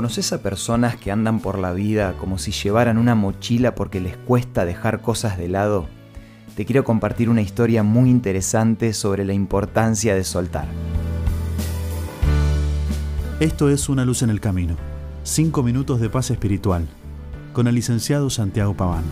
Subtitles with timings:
[0.00, 4.16] ¿Conoces a personas que andan por la vida como si llevaran una mochila porque les
[4.16, 5.88] cuesta dejar cosas de lado?
[6.56, 10.68] Te quiero compartir una historia muy interesante sobre la importancia de soltar.
[13.40, 14.74] Esto es Una luz en el camino.
[15.22, 16.88] Cinco minutos de paz espiritual.
[17.52, 19.04] Con el licenciado Santiago Paván.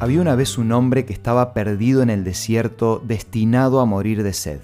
[0.00, 4.32] Había una vez un hombre que estaba perdido en el desierto, destinado a morir de
[4.32, 4.58] sed.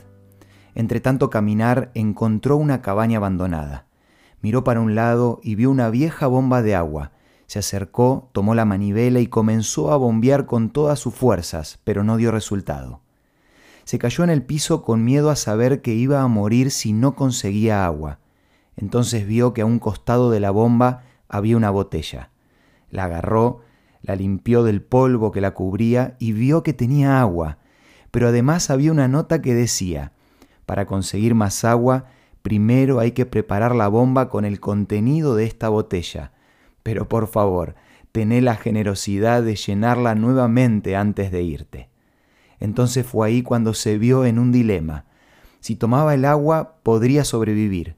[0.75, 3.87] Entre tanto caminar encontró una cabaña abandonada.
[4.41, 7.13] Miró para un lado y vio una vieja bomba de agua.
[7.47, 12.17] Se acercó, tomó la manivela y comenzó a bombear con todas sus fuerzas, pero no
[12.17, 13.01] dio resultado.
[13.85, 17.15] Se cayó en el piso con miedo a saber que iba a morir si no
[17.15, 18.19] conseguía agua.
[18.77, 22.31] Entonces vio que a un costado de la bomba había una botella.
[22.91, 23.61] La agarró,
[24.03, 27.59] la limpió del polvo que la cubría y vio que tenía agua,
[28.11, 30.13] pero además había una nota que decía,
[30.67, 32.07] para conseguir más agua,
[32.43, 36.33] primero hay que preparar la bomba con el contenido de esta botella.
[36.83, 37.75] Pero por favor,
[38.13, 41.89] tené la generosidad de llenarla nuevamente antes de irte.
[42.61, 45.07] Entonces fue ahí cuando se vio en un dilema.
[45.61, 47.97] Si tomaba el agua, podría sobrevivir,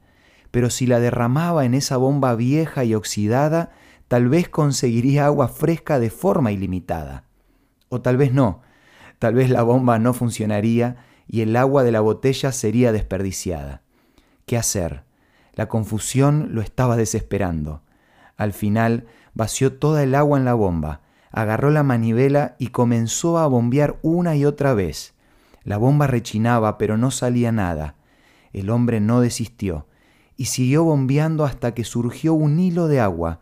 [0.51, 3.71] pero si la derramaba en esa bomba vieja y oxidada,
[4.07, 7.25] tal vez conseguiría agua fresca de forma ilimitada.
[7.89, 8.61] O tal vez no,
[9.19, 13.81] tal vez la bomba no funcionaría y el agua de la botella sería desperdiciada.
[14.45, 15.03] ¿Qué hacer?
[15.53, 17.81] La confusión lo estaba desesperando.
[18.37, 23.47] Al final vació toda el agua en la bomba, agarró la manivela y comenzó a
[23.47, 25.15] bombear una y otra vez.
[25.63, 27.95] La bomba rechinaba, pero no salía nada.
[28.53, 29.87] El hombre no desistió
[30.37, 33.41] y siguió bombeando hasta que surgió un hilo de agua,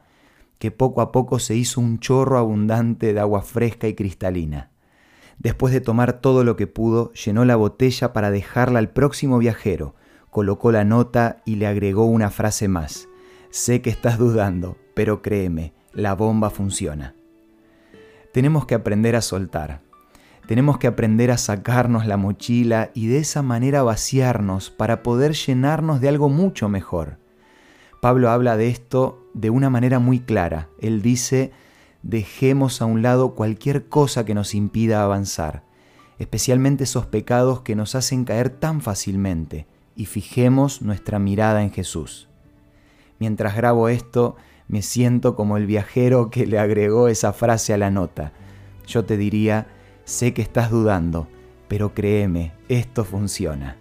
[0.57, 4.71] que poco a poco se hizo un chorro abundante de agua fresca y cristalina.
[5.39, 9.95] Después de tomar todo lo que pudo, llenó la botella para dejarla al próximo viajero,
[10.29, 13.07] colocó la nota y le agregó una frase más.
[13.49, 17.15] Sé que estás dudando, pero créeme, la bomba funciona.
[18.33, 19.81] Tenemos que aprender a soltar.
[20.47, 26.01] Tenemos que aprender a sacarnos la mochila y de esa manera vaciarnos para poder llenarnos
[26.01, 27.17] de algo mucho mejor.
[28.01, 30.69] Pablo habla de esto de una manera muy clara.
[30.79, 31.51] Él dice,
[32.05, 35.63] dejemos a un lado cualquier cosa que nos impida avanzar,
[36.19, 42.29] especialmente esos pecados que nos hacen caer tan fácilmente, y fijemos nuestra mirada en Jesús.
[43.17, 44.35] Mientras grabo esto,
[44.67, 48.33] me siento como el viajero que le agregó esa frase a la nota.
[48.85, 49.67] Yo te diría,
[50.03, 51.27] sé que estás dudando,
[51.67, 53.77] pero créeme, esto funciona.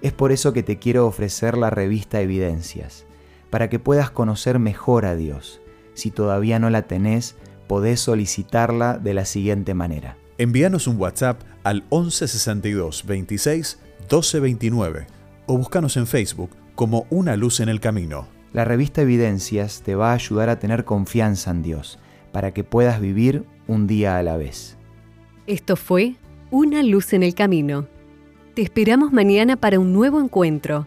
[0.00, 3.04] Es por eso que te quiero ofrecer la revista Evidencias,
[3.50, 5.60] para que puedas conocer mejor a Dios
[5.96, 7.34] si todavía no la tenés,
[7.66, 10.16] podés solicitarla de la siguiente manera.
[10.38, 15.06] Envíanos un WhatsApp al 1162 26 1229
[15.46, 18.28] o búscanos en Facebook como Una Luz en el Camino.
[18.52, 21.98] La revista Evidencias te va a ayudar a tener confianza en Dios
[22.32, 24.76] para que puedas vivir un día a la vez.
[25.46, 26.16] Esto fue
[26.50, 27.86] Una Luz en el Camino.
[28.54, 30.86] Te esperamos mañana para un nuevo encuentro